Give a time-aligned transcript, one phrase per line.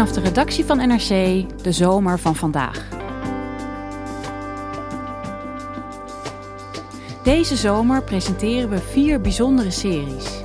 [0.00, 1.08] Vanaf de redactie van NRC,
[1.62, 2.88] de zomer van vandaag.
[7.22, 10.44] Deze zomer presenteren we vier bijzondere series.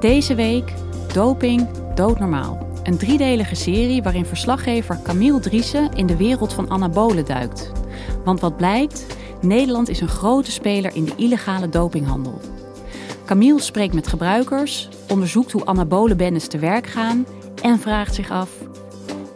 [0.00, 0.72] Deze week
[1.12, 2.68] Doping Doodnormaal.
[2.82, 7.72] Een driedelige serie waarin verslaggever Camille Driessen in de wereld van anabolen duikt.
[8.24, 9.06] Want wat blijkt,
[9.40, 12.40] Nederland is een grote speler in de illegale dopinghandel.
[13.24, 17.26] Camille spreekt met gebruikers, onderzoekt hoe anabolenbendes te werk gaan
[17.62, 18.50] en vraagt zich af: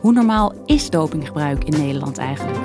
[0.08, 2.58] hoe normaal is dopinggebruik in Nederland eigenlijk?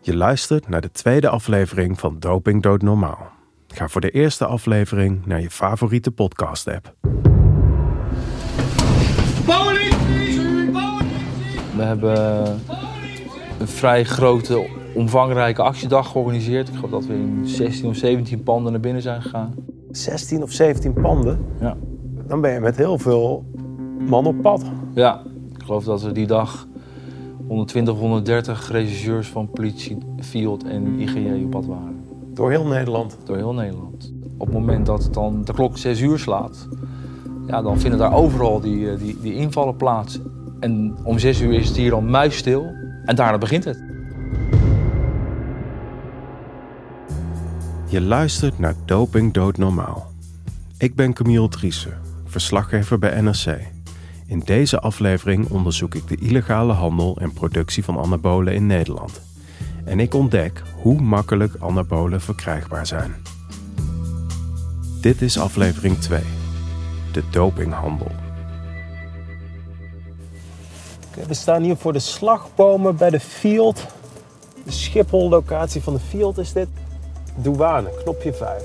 [0.00, 3.30] Je luistert naar de tweede aflevering van Doping Dood Normaal.
[3.68, 6.94] Ga voor de eerste aflevering naar je favoriete podcast-app.
[11.76, 12.44] We hebben
[13.58, 16.68] een vrij grote, omvangrijke actiedag georganiseerd.
[16.68, 19.54] Ik geloof dat we in 16 of 17 panden naar binnen zijn gegaan.
[19.90, 21.38] 16 of 17 panden?
[21.60, 21.76] Ja.
[22.26, 23.44] Dan ben je met heel veel
[24.08, 24.64] man op pad.
[24.94, 25.22] Ja,
[25.56, 26.68] ik geloof dat we die dag
[27.46, 32.04] 120, 130 regisseurs van politie, Field en IGJ op pad waren.
[32.34, 33.16] Door heel Nederland.
[33.24, 34.12] Door heel Nederland.
[34.36, 36.68] Op het moment dat het dan de klok 6 uur slaat,
[37.46, 40.20] ja, dan vinden daar overal die, eh, die, die invallen plaats.
[40.60, 42.66] En om 6 uur is het hier dan muisstil
[43.04, 43.82] en daarna begint het.
[47.90, 50.10] Je luistert naar Doping Dood Normaal.
[50.78, 53.58] Ik ben Camille Driessen, verslaggever bij NRC.
[54.26, 59.20] In deze aflevering onderzoek ik de illegale handel en productie van anabolen in Nederland.
[59.84, 63.14] En ik ontdek hoe makkelijk anabolen verkrijgbaar zijn.
[65.00, 66.20] Dit is aflevering 2.
[67.12, 68.10] De dopinghandel.
[71.26, 73.86] We staan hier voor de slagbomen bij de Field.
[74.64, 76.68] De Schiphol-locatie van de Field is dit.
[77.36, 78.62] Douane, knopje 5.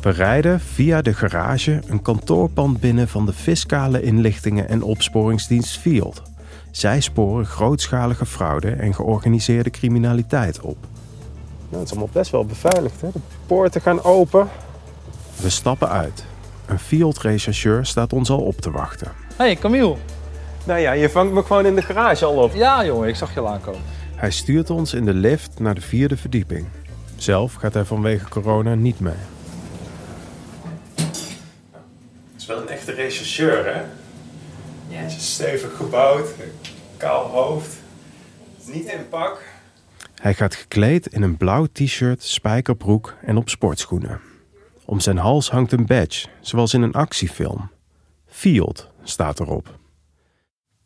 [0.00, 6.22] We rijden via de garage een kantoorpand binnen van de Fiscale Inlichtingen en Opsporingsdienst Field.
[6.70, 10.76] Zij sporen grootschalige fraude en georganiseerde criminaliteit op.
[11.68, 13.00] Nou, het is allemaal best wel beveiligd.
[13.00, 13.08] Hè?
[13.12, 14.48] De poorten gaan open.
[15.40, 16.24] We stappen uit.
[16.66, 19.12] Een Field-rechercheur staat ons al op te wachten.
[19.36, 19.96] Hey Camille.
[20.64, 22.54] Nou ja, je vangt me gewoon in de garage al op.
[22.54, 23.80] Ja jongen, ik zag je al aankomen.
[24.14, 26.66] Hij stuurt ons in de lift naar de vierde verdieping.
[27.24, 29.14] Zelf gaat hij vanwege corona niet mee.
[30.94, 31.32] Het
[32.36, 33.82] is wel een echte rechercheur, hè?
[34.88, 35.08] Ja.
[35.08, 36.28] Stevig gebouwd,
[36.96, 37.76] kaal hoofd,
[38.66, 39.42] niet in pak.
[40.14, 44.20] Hij gaat gekleed in een blauw t-shirt, spijkerbroek en op sportschoenen.
[44.84, 47.70] Om zijn hals hangt een badge, zoals in een actiefilm.
[48.26, 49.78] Field staat erop.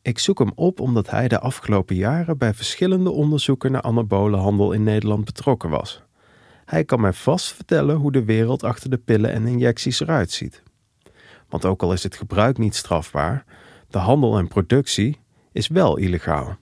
[0.02, 4.82] Ik zoek hem op omdat hij de afgelopen jaren bij verschillende onderzoeken naar anabolenhandel in
[4.82, 6.06] Nederland betrokken was.
[6.68, 10.62] Hij kan mij vast vertellen hoe de wereld achter de pillen en injecties eruit ziet.
[11.48, 13.44] Want ook al is het gebruik niet strafbaar,
[13.90, 15.18] de handel en productie
[15.52, 16.56] is wel illegaal.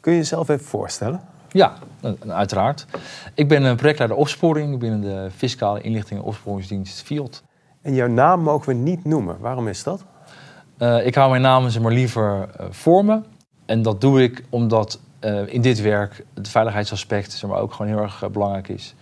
[0.00, 1.20] Kun je jezelf even voorstellen?
[1.50, 1.78] Ja,
[2.26, 2.86] uiteraard.
[3.34, 7.42] Ik ben een projectleider opsporing binnen de Fiscale Inlichting en Opsporingsdienst Field.
[7.82, 9.38] En jouw naam mogen we niet noemen.
[9.38, 10.04] Waarom is dat?
[10.78, 13.20] Uh, ik hou mijn naam maar liever uh, voor me.
[13.66, 15.00] En dat doe ik omdat
[15.46, 18.94] in dit werk het veiligheidsaspect zeg maar, ook gewoon heel erg belangrijk is.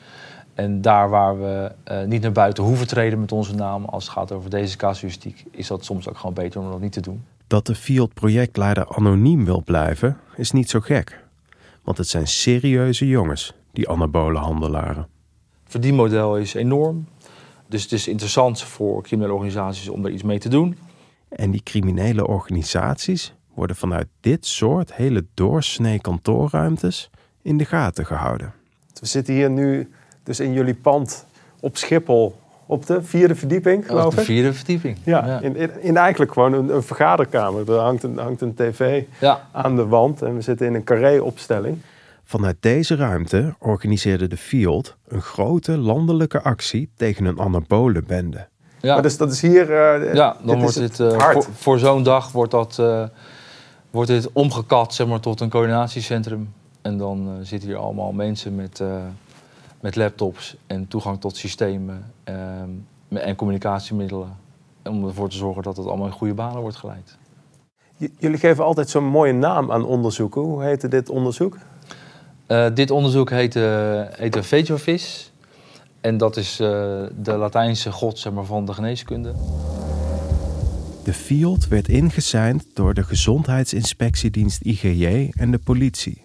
[0.55, 1.73] En daar waar we
[2.07, 5.67] niet naar buiten hoeven treden met onze naam als het gaat over deze casuïstiek, is
[5.67, 7.25] dat soms ook gewoon beter om dat niet te doen.
[7.47, 11.23] Dat de Field-projectleider anoniem wil blijven, is niet zo gek.
[11.83, 15.09] Want het zijn serieuze jongens, die anabolenhandelaren.
[15.63, 17.07] Het verdienmodel is enorm.
[17.69, 20.79] Dus het is interessant voor criminele organisaties om daar iets mee te doen.
[21.29, 27.11] En die criminele organisaties worden vanuit dit soort hele doorsnee kantoorruimtes
[27.43, 28.53] in de gaten gehouden.
[29.01, 29.91] We zitten hier nu
[30.23, 31.27] dus in jullie pand
[31.61, 32.37] op Schiphol
[32.67, 34.11] op de vierde verdieping, geloof ik.
[34.11, 34.99] Op de vierde verdieping.
[35.05, 35.41] Ja, ja.
[35.41, 37.73] In, in, eigenlijk gewoon een, een, vergaderkamer.
[37.73, 39.49] Er hangt een, hangt een tv ja.
[39.53, 41.79] aan de wand en we zitten in een carré-opstelling.
[42.25, 48.47] Vanuit deze ruimte organiseerde de Field een grote landelijke actie tegen een anabolenbende.
[48.81, 48.95] Ja.
[48.95, 49.71] Maar dus dat is hier.
[49.71, 53.05] Uh, ja, dan wordt dit uh, voor, voor zo'n dag wordt dat uh,
[53.95, 56.53] wordt dit omgekat zeg maar, tot een coördinatiecentrum.
[56.83, 58.83] En dan zitten hier allemaal mensen met,
[59.81, 62.69] met laptops en toegang tot systemen ehm,
[63.09, 64.37] en communicatiemiddelen.
[64.85, 67.17] Om ervoor te zorgen dat het allemaal in goede banen wordt geleid.
[68.19, 70.41] jullie geven altijd zo'n mooie naam aan onderzoeken.
[70.41, 71.57] Hoe heette dit onderzoek?
[72.75, 74.99] dit onderzoek heette, heette.
[76.01, 79.35] En dat is de Latijnse god zeg maar, van de geneeskunde.
[81.05, 86.23] De field werd ingesigned door de Gezondheidsinspectiedienst IGJ en de politie.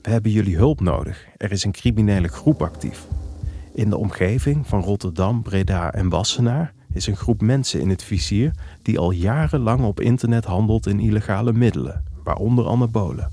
[0.00, 1.26] We hebben jullie hulp nodig.
[1.36, 3.06] Er is een criminele groep actief.
[3.72, 8.50] In de omgeving van Rotterdam, Breda en Wassenaar is een groep mensen in het vizier
[8.82, 13.30] die al jarenlang op internet handelt in illegale middelen, waaronder anabolen.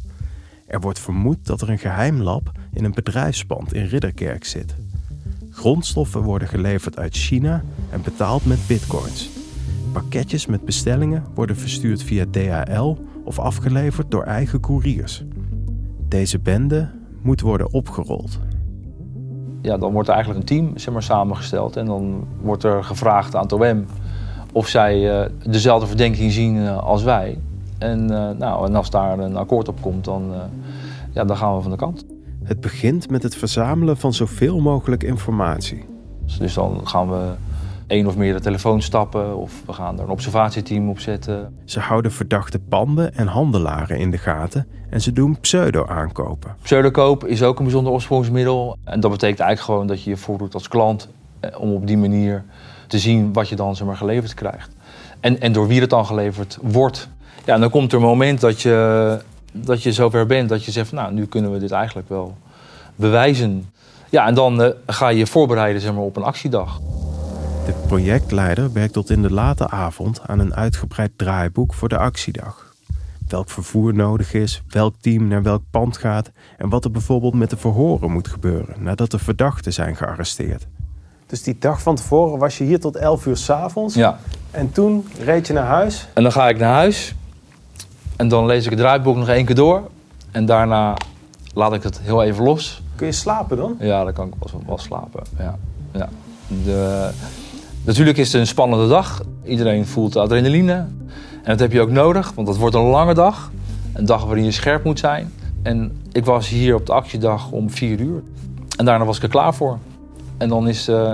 [0.67, 4.75] Er wordt vermoed dat er een geheim lab in een bedrijfspand in Ridderkerk zit.
[5.51, 9.40] Grondstoffen worden geleverd uit China en betaald met bitcoins.
[9.91, 15.23] Pakketjes met bestellingen worden verstuurd via DHL of afgeleverd door eigen couriers.
[16.07, 16.89] Deze bende
[17.21, 18.39] moet worden opgerold.
[19.61, 23.35] Ja, dan wordt er eigenlijk een team zeg maar, samengesteld en dan wordt er gevraagd
[23.35, 23.85] aan het OM
[24.51, 27.37] of zij uh, dezelfde verdenking zien uh, als wij.
[27.77, 30.31] En, uh, nou, en als daar een akkoord op komt, dan,
[31.13, 32.05] ja, dan gaan we van de kant.
[32.43, 35.85] Het begint met het verzamelen van zoveel mogelijk informatie.
[36.39, 37.31] Dus dan gaan we
[37.91, 41.57] één of meerdere telefoons stappen of we gaan er een observatieteam op zetten.
[41.65, 46.55] Ze houden verdachte panden en handelaren in de gaten en ze doen pseudo-aankopen.
[46.61, 48.77] Pseudokoop is ook een bijzonder opsporingsmiddel.
[48.83, 51.09] En dat betekent eigenlijk gewoon dat je je voordoet als klant
[51.39, 52.43] eh, om op die manier
[52.87, 54.69] te zien wat je dan zeg maar, geleverd krijgt.
[55.19, 57.09] En, en door wie het dan geleverd wordt.
[57.45, 59.19] Ja, en dan komt er een moment dat je
[59.51, 62.37] dat je zover bent dat je zegt nou, nu kunnen we dit eigenlijk wel
[62.95, 63.69] bewijzen.
[64.09, 66.79] Ja, en dan uh, ga je je voorbereiden zeg maar, op een actiedag.
[67.65, 72.73] De projectleider werkt tot in de late avond aan een uitgebreid draaiboek voor de actiedag.
[73.27, 77.49] Welk vervoer nodig is, welk team naar welk pand gaat en wat er bijvoorbeeld met
[77.49, 80.67] de verhoren moet gebeuren nadat de verdachten zijn gearresteerd.
[81.25, 83.95] Dus die dag van tevoren was je hier tot 11 uur s'avonds.
[83.95, 84.19] Ja.
[84.51, 86.07] En toen reed je naar huis.
[86.13, 87.15] En dan ga ik naar huis.
[88.15, 89.89] En dan lees ik het draaiboek nog één keer door.
[90.31, 90.97] En daarna
[91.53, 92.81] laat ik het heel even los.
[92.95, 93.75] Kun je slapen dan?
[93.79, 95.23] Ja, dan kan ik wel, wel slapen.
[95.37, 95.57] Ja.
[95.91, 96.09] Ja.
[96.63, 97.09] De,
[97.83, 99.21] natuurlijk is het een spannende dag.
[99.45, 100.73] Iedereen voelt adrenaline.
[100.73, 100.87] En
[101.43, 103.51] dat heb je ook nodig, want dat wordt een lange dag.
[103.93, 105.31] Een dag waarin je scherp moet zijn.
[105.63, 108.21] En ik was hier op de actiedag om vier uur.
[108.77, 109.77] En daarna was ik er klaar voor.
[110.37, 111.13] En dan is, uh,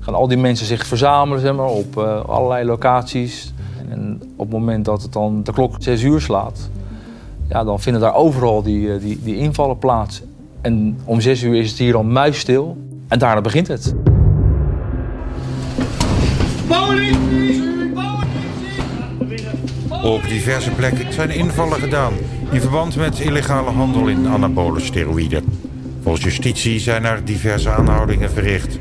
[0.00, 3.52] gaan al die mensen zich verzamelen zeg maar, op uh, allerlei locaties.
[3.88, 6.70] En op het moment dat het dan de klok 6 uur slaat,
[7.48, 10.22] ja, dan vinden daar overal die, eh, die, die invallen plaats.
[10.60, 12.76] En om 6 uur is het hier dan muisstil.
[13.08, 13.94] En daarna begint het.
[20.02, 22.12] Op diverse plekken zijn invallen gedaan
[22.50, 25.44] in verband met illegale handel in anabole steroïden.
[26.02, 28.78] Volgens justitie zijn er diverse aanhoudingen verricht.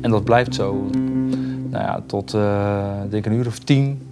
[0.00, 0.90] En dat blijft zo
[1.70, 4.02] nou ja, tot uh, denk een uur of tien.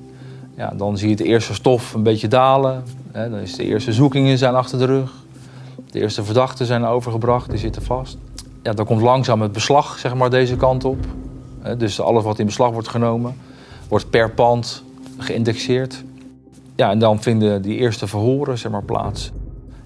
[0.57, 2.83] Ja, dan zie je de eerste stof een beetje dalen.
[3.13, 5.13] Hè, dan is de eerste zoekingen zijn achter de rug.
[5.91, 8.19] De eerste verdachten zijn overgebracht, die zitten vast.
[8.63, 11.07] Ja, dan komt langzaam het beslag zeg maar, deze kant op.
[11.79, 13.37] Dus alles wat in beslag wordt genomen,
[13.89, 14.83] wordt per pand
[15.19, 16.05] geïndexeerd.
[16.77, 19.31] Ja, en dan vinden die eerste verhoren zeg maar, plaats.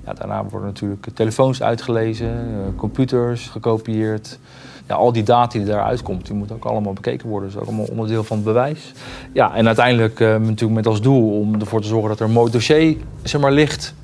[0.04, 4.38] Ja, daarna worden natuurlijk telefoons uitgelezen, eh, computers gekopieerd
[4.86, 7.48] ja, al die data die daaruit komt, die moet ook allemaal bekeken worden.
[7.48, 8.92] Dat is ook allemaal onderdeel van het bewijs.
[9.32, 12.32] Ja, en uiteindelijk uh, natuurlijk met als doel om ervoor te zorgen dat er een
[12.32, 13.94] mooi dossier zeg maar, ligt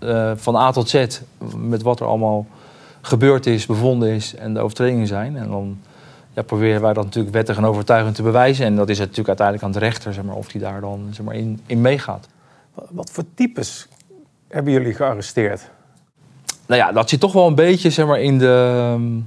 [0.00, 1.20] uh, van A tot Z.
[1.56, 2.46] Met wat er allemaal
[3.00, 5.36] gebeurd is, bevonden is en de overtredingen zijn.
[5.36, 5.78] En dan
[6.32, 8.66] ja, proberen wij dat natuurlijk wettig en overtuigend te bewijzen.
[8.66, 11.26] En dat is natuurlijk uiteindelijk aan de rechter zeg maar, of die daar dan zeg
[11.26, 12.28] maar, in, in meegaat.
[12.90, 13.88] Wat voor types
[14.48, 15.70] hebben jullie gearresteerd?
[16.66, 19.20] Nou ja, dat zit toch wel een beetje zeg maar, in de ehm,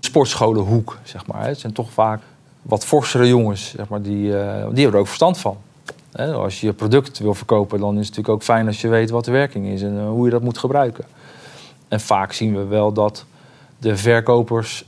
[0.00, 1.46] sportscholenhoek, zeg maar.
[1.46, 2.20] Het zijn toch vaak
[2.62, 5.56] wat forsere jongens, zeg maar, die, uh, die hebben er ook verstand van.
[6.16, 9.10] Als je je product wil verkopen, dan is het natuurlijk ook fijn als je weet
[9.10, 11.04] wat de werking is en eh, hoe je dat moet gebruiken.
[11.88, 13.24] En vaak zien we wel dat
[13.78, 14.84] de verkopers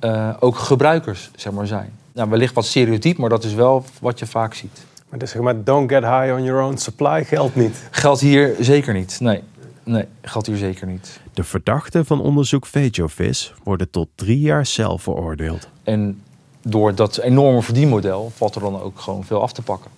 [0.00, 1.92] uh, ook gebruikers zeg maar, zijn.
[2.12, 4.84] Nou, wellicht wat stereotyp, maar dat is wel wat je vaak ziet.
[5.08, 7.88] Maar dus zeg maar, don't get high on your own supply geldt niet?
[7.90, 9.42] Geldt hier zeker niet, nee.
[9.82, 11.20] Nee, geldt hier zeker niet.
[11.34, 15.68] De verdachten van onderzoek Vejovis worden tot drie jaar cel veroordeeld.
[15.82, 16.22] En
[16.62, 19.90] door dat enorme verdienmodel valt er dan ook gewoon veel af te pakken.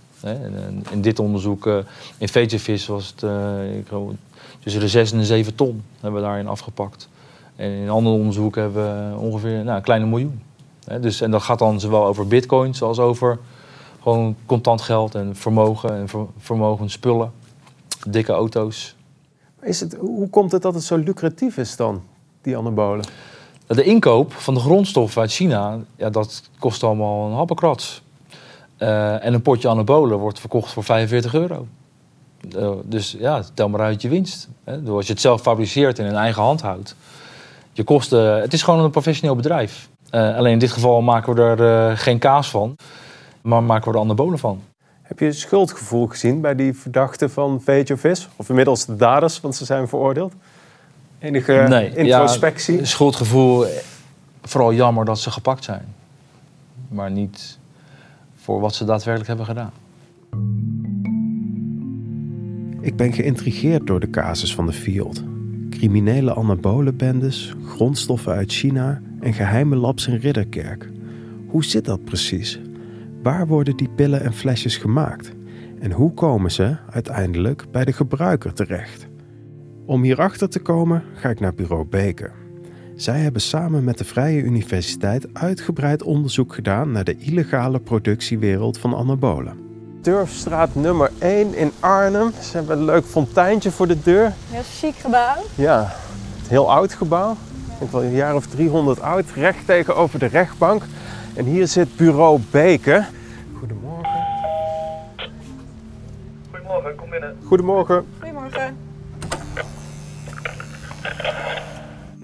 [0.90, 1.76] In dit onderzoek, eh,
[2.18, 3.22] in Vejovis was het
[3.78, 4.12] ik geloof,
[4.62, 7.08] tussen de 6 en de 7 ton hebben we daarin afgepakt.
[7.62, 10.42] En in andere onderzoeken hebben we ongeveer nou, een kleine miljoen.
[11.00, 13.38] Dus, en dat gaat dan zowel over bitcoins als over
[14.02, 17.32] gewoon contant geld en vermogen en vermogen spullen,
[18.06, 18.96] dikke auto's.
[19.60, 22.02] Is het, hoe komt het dat het zo lucratief is dan,
[22.40, 23.04] die anabolen?
[23.66, 28.02] De inkoop van de grondstoffen uit China, ja, dat kost allemaal een happenkrats.
[28.78, 31.66] Uh, en een potje anabolen wordt verkocht voor 45 euro.
[32.56, 34.48] Uh, dus ja, tel maar uit je winst.
[34.64, 34.80] Hè.
[34.90, 36.96] Als je het zelf fabriceert en in eigen hand houdt.
[37.72, 39.88] Je kosten, het is gewoon een professioneel bedrijf.
[40.10, 42.76] Uh, alleen in dit geval maken we er geen kaas van,
[43.42, 44.62] maar maken we er anabolen van.
[45.02, 48.28] Heb je schuldgevoel gezien bij die verdachten van Vis?
[48.36, 50.34] Of inmiddels de daders, want ze zijn veroordeeld?
[51.18, 52.78] Enige nee, introspectie?
[52.78, 53.64] Ja, schuldgevoel,
[54.42, 55.94] vooral jammer dat ze gepakt zijn.
[56.88, 57.58] Maar niet
[58.36, 59.72] voor wat ze daadwerkelijk hebben gedaan.
[62.80, 65.22] Ik ben geïntrigeerd door de casus van de Field.
[65.82, 70.90] Criminele anabolenbendes, grondstoffen uit China en geheime labs in Ridderkerk.
[71.46, 72.60] Hoe zit dat precies?
[73.22, 75.32] Waar worden die pillen en flesjes gemaakt?
[75.80, 79.06] En hoe komen ze uiteindelijk bij de gebruiker terecht?
[79.86, 82.32] Om hierachter te komen ga ik naar bureau Beken.
[82.94, 88.94] Zij hebben samen met de Vrije Universiteit uitgebreid onderzoek gedaan naar de illegale productiewereld van
[88.94, 89.71] anabolen.
[90.02, 92.32] Durfstraat nummer 1 in Arnhem.
[92.40, 94.32] Ze hebben een leuk fonteintje voor de deur.
[94.50, 95.34] Heel chic gebouw.
[95.54, 97.32] Ja, een heel oud gebouw.
[97.32, 100.82] Ik denk wel een jaar of 300 oud, recht tegenover de rechtbank.
[101.34, 103.06] En hier zit bureau Beken.
[103.58, 104.10] Goedemorgen.
[106.50, 107.36] Goedemorgen, kom binnen.
[107.44, 108.06] Goedemorgen.
[108.18, 108.76] Goedemorgen.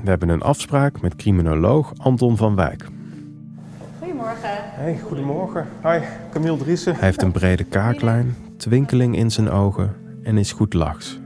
[0.02, 2.86] We hebben een afspraak met criminoloog Anton van Wijk.
[4.78, 5.02] Goedemorgen.
[5.02, 5.66] Hey, goedemorgen.
[5.82, 5.98] Hi,
[6.30, 6.94] Camille Driessen.
[6.94, 11.20] Hij heeft een brede kaaklijn, twinkeling in zijn ogen en is goed lachs.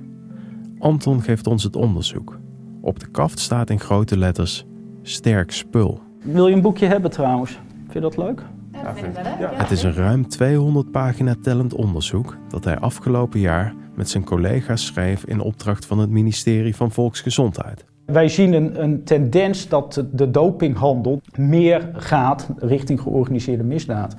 [0.79, 2.39] Anton geeft ons het onderzoek.
[2.81, 4.67] Op de kaft staat in grote letters
[5.03, 6.01] sterk spul.
[6.23, 7.51] Wil je een boekje hebben trouwens?
[7.79, 8.43] Vind je dat leuk?
[8.73, 9.59] Ja, vind ik wel leuk.
[9.59, 14.87] Het is een ruim 200 pagina tellend onderzoek dat hij afgelopen jaar met zijn collega's
[14.87, 17.85] schreef in opdracht van het ministerie van Volksgezondheid.
[18.07, 24.15] Wij zien een, een, tendens dat de dopinghandel meer gaat richting georganiseerde misdaad.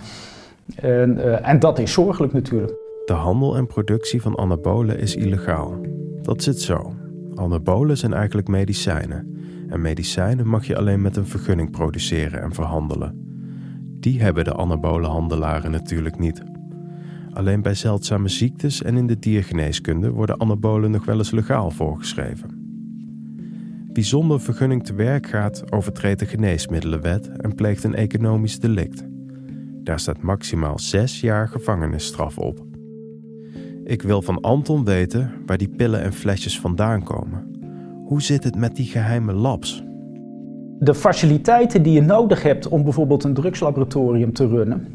[0.76, 2.74] En, uh, en dat is zorgelijk natuurlijk.
[3.06, 5.76] De handel en productie van anabolen is illegaal.
[6.22, 6.94] Dat zit zo.
[7.36, 9.38] Anabolen zijn eigenlijk medicijnen.
[9.70, 13.22] En medicijnen mag je alleen met een vergunning produceren en verhandelen.
[14.00, 16.44] Die hebben de anabolenhandelaren natuurlijk niet.
[17.34, 22.53] Alleen bij zeldzame ziektes en in de diergeneeskunde worden anabolen nog wel eens legaal voorgeschreven.
[23.94, 29.04] Wie zonder vergunning te werk gaat, overtreedt de geneesmiddelenwet en pleegt een economisch delict.
[29.84, 32.66] Daar staat maximaal zes jaar gevangenisstraf op.
[33.84, 37.52] Ik wil van Anton weten waar die pillen en flesjes vandaan komen.
[38.06, 39.84] Hoe zit het met die geheime labs?
[40.80, 44.88] De faciliteiten die je nodig hebt om bijvoorbeeld een drugslaboratorium te runnen,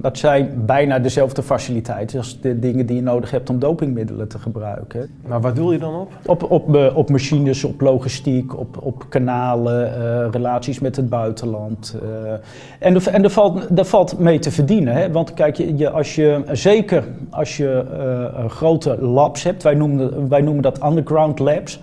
[0.00, 4.38] dat zijn bijna dezelfde faciliteiten als de dingen die je nodig hebt om dopingmiddelen te
[4.38, 5.10] gebruiken.
[5.26, 6.12] Maar waar doel je dan op?
[6.26, 11.96] Op, op, eh, op machines, op logistiek, op, op kanalen, uh, relaties met het buitenland.
[12.02, 12.32] Uh.
[12.78, 14.94] En, er, en er, valt, er valt mee te verdienen.
[14.94, 15.10] Hè?
[15.10, 17.84] Want kijk, je, als je, zeker als je
[18.38, 21.80] uh, grote labs hebt, wij noemen, wij noemen dat underground labs.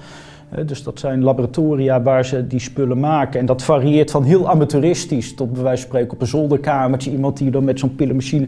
[0.66, 3.40] Dus dat zijn laboratoria waar ze die spullen maken.
[3.40, 7.12] En dat varieert van heel amateuristisch tot bij wijze van spreken op een zolderkamertje.
[7.12, 8.48] Iemand die dan met zo'n pillenmachine.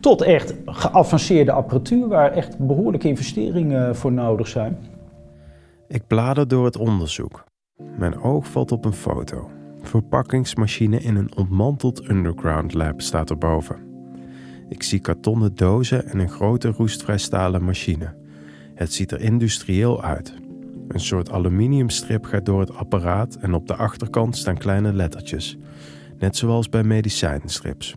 [0.00, 4.78] Tot echt geavanceerde apparatuur waar echt behoorlijke investeringen voor nodig zijn.
[5.88, 7.44] Ik blader door het onderzoek.
[7.98, 9.50] Mijn oog valt op een foto.
[9.82, 13.76] Verpakkingsmachine in een ontmanteld underground lab staat erboven.
[14.68, 18.14] Ik zie kartonnen dozen en een grote roestvrij stalen machine.
[18.74, 20.34] Het ziet er industrieel uit.
[20.88, 25.58] Een soort aluminiumstrip gaat door het apparaat en op de achterkant staan kleine lettertjes,
[26.18, 27.96] net zoals bij medicijnstrips.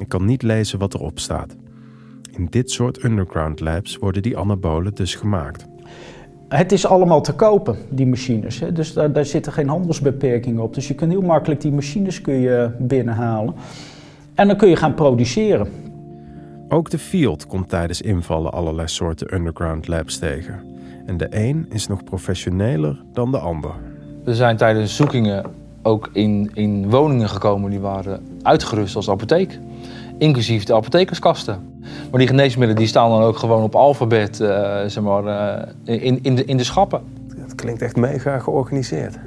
[0.00, 1.56] Ik kan niet lezen wat erop staat.
[2.30, 5.66] In dit soort underground labs worden die anabolen dus gemaakt.
[6.48, 8.60] Het is allemaal te kopen, die machines.
[8.60, 8.72] Hè?
[8.72, 10.74] Dus daar, daar zitten geen handelsbeperkingen op.
[10.74, 13.54] Dus je kunt heel makkelijk die machines kun je binnenhalen.
[14.34, 15.68] En dan kun je gaan produceren.
[16.68, 20.75] Ook de Field komt tijdens invallen allerlei soorten underground labs tegen.
[21.06, 23.70] En de een is nog professioneler dan de ander.
[24.24, 25.44] We zijn tijdens zoekingen
[25.82, 29.58] ook in, in woningen gekomen die waren uitgerust als apotheek.
[30.18, 31.80] Inclusief de apothekerskasten.
[32.10, 34.48] Maar die geneesmiddelen die staan dan ook gewoon op alfabet uh,
[34.86, 37.02] zeg maar, uh, in, in, de, in de schappen.
[37.36, 39.18] Het klinkt echt mega georganiseerd.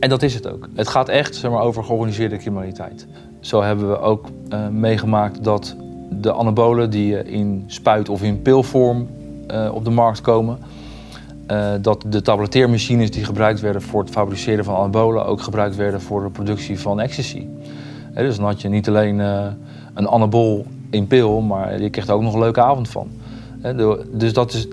[0.00, 0.68] En dat is het ook.
[0.74, 3.06] Het gaat echt zeg maar, over georganiseerde criminaliteit.
[3.40, 5.76] Zo hebben we ook uh, meegemaakt dat
[6.10, 9.08] de anabolen die in spuit of in pilvorm
[9.72, 10.58] op de markt komen,
[11.50, 16.00] uh, dat de tabletteermachines die gebruikt werden voor het fabriceren van anabolen ook gebruikt werden
[16.00, 17.46] voor de productie van ecstasy.
[18.14, 19.18] dus dan had je niet alleen
[19.94, 23.08] een anabol in pil, maar je kreeg er ook nog een leuke avond van.
[24.12, 24.68] dus dat is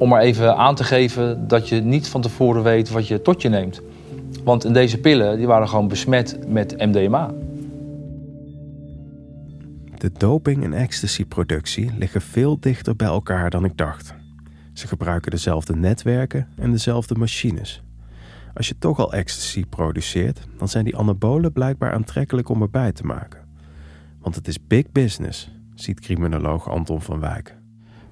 [0.00, 3.42] om maar even aan te geven dat je niet van tevoren weet wat je tot
[3.42, 3.80] je neemt.
[4.44, 7.30] Want in deze pillen die waren gewoon besmet met MDMA.
[9.98, 14.14] De doping- en ecstasy-productie liggen veel dichter bij elkaar dan ik dacht.
[14.80, 17.82] Ze gebruiken dezelfde netwerken en dezelfde machines.
[18.54, 23.06] Als je toch al ecstasy produceert, dan zijn die anabolen blijkbaar aantrekkelijk om erbij te
[23.06, 23.40] maken.
[24.20, 27.56] Want het is big business, ziet criminoloog Anton van Wijk.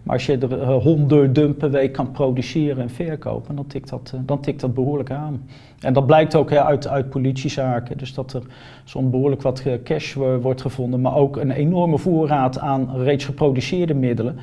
[0.02, 4.12] Maar als je er eh, honderden per week kan produceren en verkopen, dan tikt dat,
[4.14, 5.48] eh, dan tikt dat behoorlijk aan.
[5.80, 7.98] En dat blijkt ook uit, uit politiezaken.
[7.98, 8.42] Dus dat er
[8.84, 13.94] zo'n behoorlijk wat eh, cash wordt gevonden, maar ook een enorme voorraad aan reeds geproduceerde
[13.94, 14.38] middelen,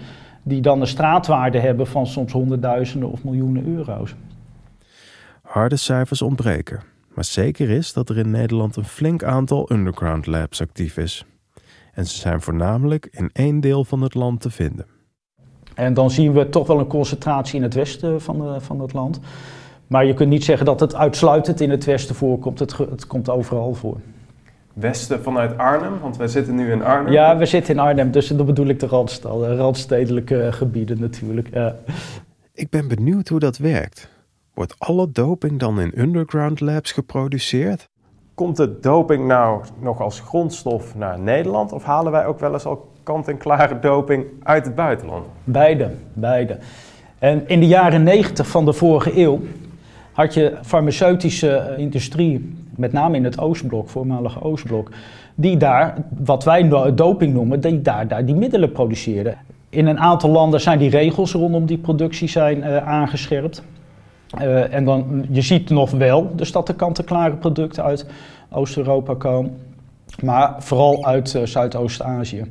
[0.47, 4.15] die dan een straatwaarde hebben van soms honderdduizenden of miljoenen euro's.
[5.41, 6.79] Harde cijfers ontbreken,
[7.13, 11.25] maar zeker is dat er in Nederland een flink aantal underground labs actief is.
[11.93, 14.85] En ze zijn voornamelijk in één deel van het land te vinden.
[15.73, 18.93] En dan zien we toch wel een concentratie in het westen van, de, van het
[18.93, 19.19] land.
[19.87, 22.59] Maar je kunt niet zeggen dat het uitsluitend in het westen voorkomt.
[22.59, 23.97] Het, het komt overal voor.
[24.75, 27.13] Westen vanuit Arnhem, want wij zitten nu in Arnhem.
[27.13, 28.87] Ja, we zitten in Arnhem, dus dan bedoel ik de
[29.57, 31.47] randstedelijke gebieden natuurlijk.
[31.53, 31.75] Ja.
[32.53, 34.09] Ik ben benieuwd hoe dat werkt.
[34.53, 37.89] Wordt alle doping dan in underground labs geproduceerd?
[38.33, 42.65] Komt de doping nou nog als grondstof naar Nederland of halen wij ook wel eens
[42.65, 45.25] al kant-en-klare doping uit het buitenland?
[45.43, 46.57] Beide, beide.
[47.19, 49.41] En in de jaren 90 van de vorige eeuw
[50.11, 54.91] had je farmaceutische industrie, met name in het Oostblok, voormalige Oostblok,
[55.35, 59.37] die daar, wat wij doping noemen, die daar, daar die middelen produceerden.
[59.69, 63.63] In een aantal landen zijn die regels rondom die productie zijn, uh, aangescherpt.
[64.41, 68.05] Uh, en dan, je ziet nog wel dus dat er kant-en-klare producten uit
[68.51, 69.57] Oost-Europa komen,
[70.21, 72.43] maar vooral uit uh, Zuidoost-Azië.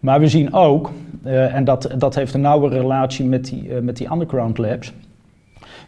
[0.00, 0.90] Maar we zien ook,
[1.22, 4.92] en dat, dat heeft een nauwe relatie met die, met die underground labs,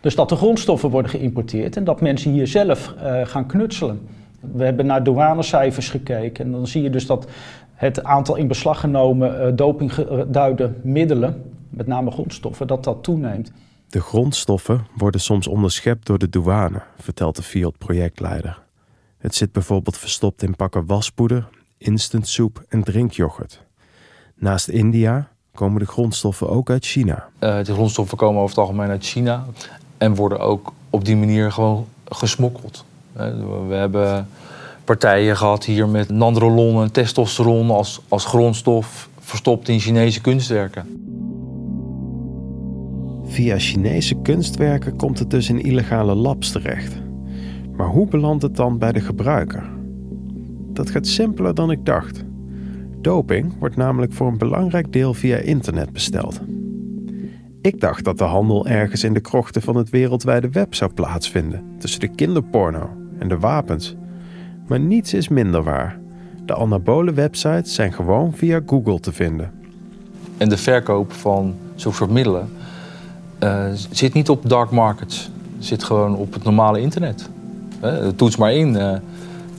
[0.04, 4.08] dus dat de grondstoffen worden geïmporteerd en dat mensen hier zelf uh, gaan knutselen.
[4.40, 7.26] We hebben naar douanecijfers gekeken en dan zie je dus dat
[7.74, 13.52] het aantal in beslag genomen dopinggeduide middelen, met name grondstoffen, dat dat toeneemt.
[13.88, 18.62] De grondstoffen worden soms onderschept door de douane, vertelt de Fiat-projectleider.
[19.18, 23.64] Het zit bijvoorbeeld verstopt in pakken waspoeder, instantsoep en drinkyoghurt.
[24.34, 27.28] Naast India komen de grondstoffen ook uit China.
[27.40, 29.44] Uh, de grondstoffen komen over het algemeen uit China
[29.98, 32.84] en worden ook op die manier gewoon gesmokkeld.
[33.68, 34.28] We hebben
[34.84, 40.86] partijen gehad hier met nandrolon en testosteron als, als grondstof verstopt in Chinese kunstwerken.
[43.24, 46.94] Via Chinese kunstwerken komt het dus in illegale labs terecht.
[47.76, 49.70] Maar hoe belandt het dan bij de gebruiker?
[50.72, 52.24] Dat gaat simpeler dan ik dacht.
[53.00, 56.40] Doping wordt namelijk voor een belangrijk deel via internet besteld.
[57.64, 61.62] Ik dacht dat de handel ergens in de krochten van het wereldwijde web zou plaatsvinden,
[61.78, 63.94] tussen de kinderporno en de wapens.
[64.66, 65.98] Maar niets is minder waar.
[66.44, 69.50] De anabole websites zijn gewoon via Google te vinden.
[70.36, 72.48] En de verkoop van zo'n soort middelen
[73.42, 75.30] uh, zit niet op dark markets.
[75.58, 77.28] Zit gewoon op het normale internet.
[78.16, 78.74] Toets maar in.
[78.74, 78.92] Uh,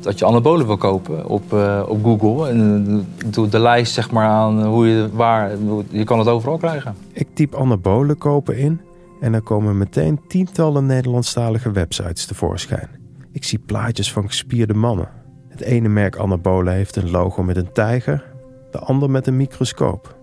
[0.06, 2.50] dat je anabolen wil kopen op, uh, op Google.
[2.50, 5.52] En doe de lijst zeg maar aan hoe je waar.
[5.90, 6.96] Je kan het overal krijgen.
[7.12, 8.82] Ik typ anabolen kopen in
[9.22, 12.90] en dan komen meteen tientallen Nederlandstalige websites tevoorschijn.
[13.32, 15.10] Ik zie plaatjes van gespierde mannen.
[15.50, 18.24] Het ene merk anabolen heeft een logo met een tijger,
[18.72, 20.16] de ander met een microscoop.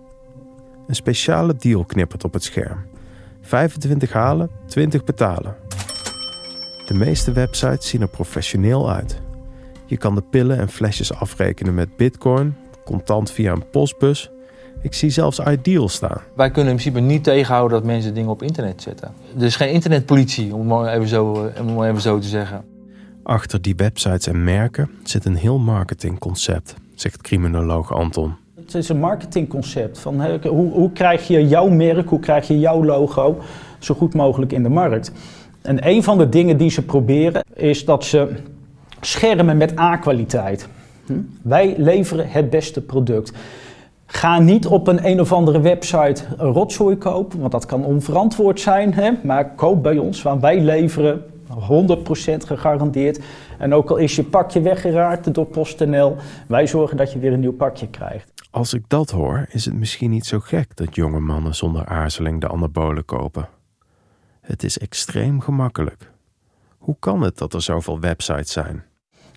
[0.87, 2.79] Een speciale deal knippert op het scherm.
[3.40, 5.57] 25 halen, 20 betalen.
[6.87, 9.22] De meeste websites zien er professioneel uit.
[9.92, 14.31] Je kan de pillen en flesjes afrekenen met bitcoin, contant via een postbus.
[14.83, 16.20] Ik zie zelfs Ideal staan.
[16.37, 19.12] Wij kunnen in principe niet tegenhouden dat mensen dingen op internet zetten.
[19.38, 22.64] Er is geen internetpolitie, om het even zo, om even zo te zeggen.
[23.22, 28.35] Achter die websites en merken zit een heel marketingconcept, zegt criminoloog Anton.
[28.55, 29.98] Het is een marketingconcept.
[29.98, 33.38] Van, hoe, hoe krijg je jouw merk, hoe krijg je jouw logo
[33.78, 35.12] zo goed mogelijk in de markt?
[35.62, 38.37] En een van de dingen die ze proberen is dat ze
[39.07, 40.69] schermen met A-kwaliteit.
[41.07, 41.12] Hm?
[41.43, 43.33] Wij leveren het beste product.
[44.07, 48.61] Ga niet op een een of andere website een rotzooi kopen, want dat kan onverantwoord
[48.61, 48.95] zijn.
[48.95, 49.11] Hè?
[49.23, 53.21] Maar koop bij ons, want wij leveren 100% gegarandeerd.
[53.59, 57.41] En ook al is je pakje weggeraakt door PostNL, wij zorgen dat je weer een
[57.41, 58.33] nieuw pakje krijgt.
[58.51, 62.41] Als ik dat hoor, is het misschien niet zo gek dat jonge mannen zonder aarzeling
[62.41, 63.49] de anabolen kopen.
[64.41, 66.11] Het is extreem gemakkelijk.
[66.79, 68.85] Hoe kan het dat er zoveel websites zijn?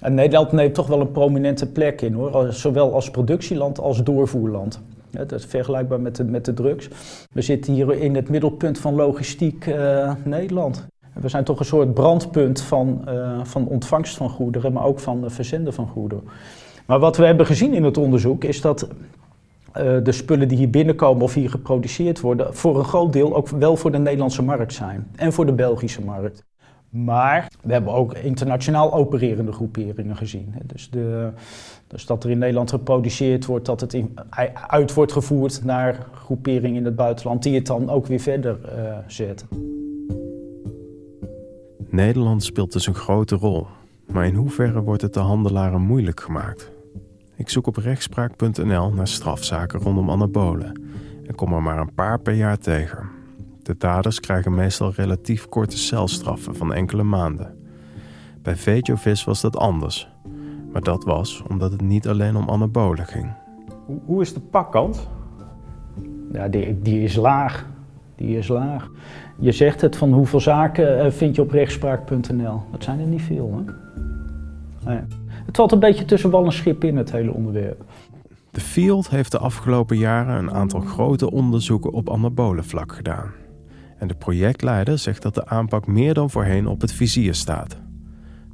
[0.02, 4.82] En Nederland neemt toch wel een prominente plek in hoor, zowel als productieland als doorvoerland.
[5.10, 6.90] dat is vergelijkbaar met de, met de drugs.
[7.32, 10.86] We zitten hier in het middelpunt van logistiek uh, Nederland.
[11.14, 15.32] We zijn toch een soort brandpunt van, uh, van ontvangst van goederen, maar ook van
[15.32, 16.24] verzenden van goederen.
[16.86, 18.88] Maar wat we hebben gezien in het onderzoek is dat
[19.78, 23.50] uh, de spullen die hier binnenkomen of hier geproduceerd worden, voor een groot deel ook
[23.50, 26.44] wel voor de Nederlandse markt zijn en voor de Belgische markt.
[27.04, 30.54] Maar we hebben ook internationaal opererende groeperingen gezien.
[30.66, 31.30] Dus, de,
[31.88, 33.98] dus dat er in Nederland geproduceerd wordt, dat het
[34.68, 38.98] uit wordt gevoerd naar groeperingen in het buitenland, die het dan ook weer verder uh,
[39.08, 39.48] zetten.
[41.90, 43.68] Nederland speelt dus een grote rol.
[44.06, 46.72] Maar in hoeverre wordt het de handelaren moeilijk gemaakt?
[47.36, 50.82] Ik zoek op rechtspraak.nl naar strafzaken rondom anabolen
[51.28, 53.10] en kom er maar een paar per jaar tegen.
[53.66, 57.58] De daders krijgen meestal relatief korte celstraffen van enkele maanden.
[58.42, 60.10] Bij Vejovis was dat anders.
[60.72, 63.34] Maar dat was omdat het niet alleen om anabolen ging.
[64.06, 65.08] Hoe is de pakkant?
[66.32, 67.66] Ja, die, die is laag.
[68.16, 68.90] Die is laag.
[69.40, 72.62] Je zegt het van hoeveel zaken eh, vind je op rechtspraak.nl.
[72.72, 73.74] Dat zijn er niet veel, hè?
[74.90, 75.02] Nee.
[75.46, 77.84] Het valt een beetje tussen wal en schip in, het hele onderwerp.
[78.52, 83.32] De Field heeft de afgelopen jaren een aantal grote onderzoeken op anabolenvlak gedaan.
[83.98, 87.78] En de projectleider zegt dat de aanpak meer dan voorheen op het vizier staat.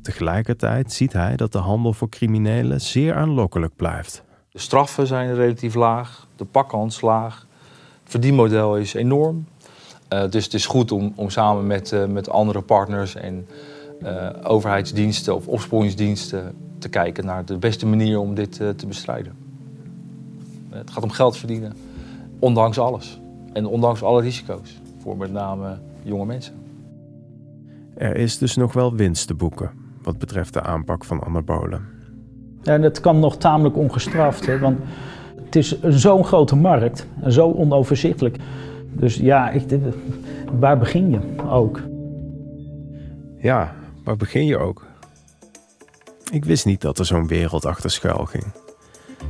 [0.02, 4.24] Tegelijkertijd ziet hij dat de handel voor criminelen zeer aanlokkelijk blijft.
[4.52, 7.48] De straffen zijn relatief laag, de pakkans laag,
[8.02, 9.46] het verdienmodel is enorm.
[10.14, 13.48] Uh, dus het is goed om, om samen met, uh, met andere partners en
[14.04, 19.36] uh, overheidsdiensten of opsporingsdiensten te kijken naar de beste manier om dit te bestrijden.
[20.70, 21.76] Het gaat om geld verdienen,
[22.40, 23.20] ondanks alles.
[23.54, 26.54] En ondanks alle risico's voor met name jonge mensen.
[27.96, 31.82] Er is dus nog wel winst te boeken wat betreft de aanpak van anabolen.
[32.64, 34.80] En dat kan nog tamelijk ongestraft, hè, want
[35.46, 38.38] het is zo'n grote markt en zo onoverzichtelijk.
[38.92, 39.80] Dus ja, ik,
[40.60, 41.82] waar begin je ook?
[43.38, 44.86] Ja, waar begin je ook?
[46.32, 48.46] Ik wist niet dat er zo'n wereld achter schuil ging.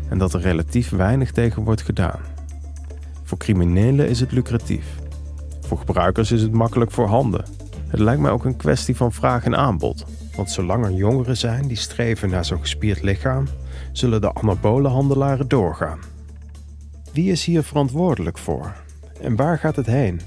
[0.10, 2.20] En dat er relatief weinig tegen wordt gedaan.
[3.24, 5.01] Voor criminelen is het lucratief.
[5.72, 7.46] Voor gebruikers is het makkelijk voorhanden.
[7.88, 10.06] Het lijkt mij ook een kwestie van vraag en aanbod.
[10.36, 13.48] Want zolang er jongeren zijn die streven naar zo'n gespierd lichaam,
[13.92, 16.00] zullen de anabolenhandelaren doorgaan.
[17.14, 18.74] Wie is hier verantwoordelijk voor?
[19.22, 20.22] En waar gaat het heen?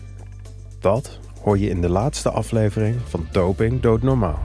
[0.81, 4.43] Dat hoor je in de laatste aflevering van Doping Doodnormaal.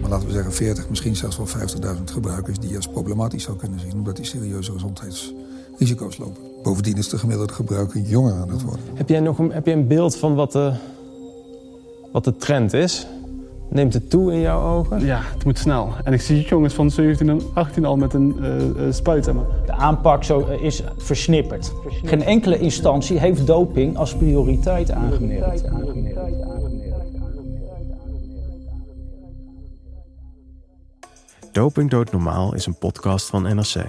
[0.00, 1.48] Maar laten we zeggen 40, misschien zelfs wel
[1.96, 6.49] 50.000 gebruikers die je als problematisch zou kunnen zien, omdat die serieuze gezondheidsrisico's lopen.
[6.62, 8.84] Bovendien is de gemiddelde gebruiker jonger aan het worden.
[8.94, 10.72] Heb jij nog een, heb je een beeld van wat de,
[12.12, 13.06] wat de trend is?
[13.70, 15.04] Neemt het toe in jouw ogen?
[15.04, 15.92] Ja, het moet snel.
[16.04, 19.24] En ik zie jongens van 17 en 18 al met een uh, spuit.
[19.24, 21.72] De aanpak zo, uh, is versnipperd.
[22.04, 25.64] Geen enkele instantie heeft doping als prioriteit aangemerkt.
[31.52, 33.84] Doping Doodnormaal is een podcast van NRC.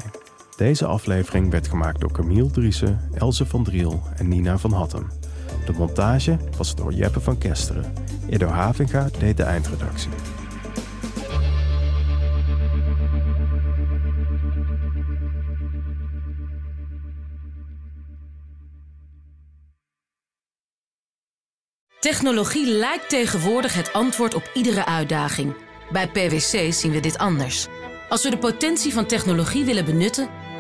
[0.62, 5.08] Deze aflevering werd gemaakt door Camille Driessen, Else van Driel en Nina van Hattem.
[5.66, 7.94] De montage was door Jeppe van Kesteren.
[8.30, 10.10] Edo Havinga deed de eindredactie.
[22.00, 25.56] Technologie lijkt tegenwoordig het antwoord op iedere uitdaging.
[25.92, 27.68] Bij PwC zien we dit anders.
[28.10, 30.41] Als we de potentie van technologie willen benutten,